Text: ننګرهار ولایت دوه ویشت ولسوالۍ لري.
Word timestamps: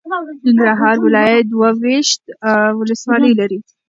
ننګرهار 0.45 0.97
ولایت 1.05 1.45
دوه 1.51 1.69
ویشت 1.81 2.21
ولسوالۍ 2.79 3.31
لري. 3.39 3.59